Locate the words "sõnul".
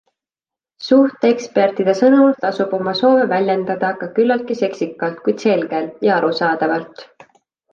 1.99-2.33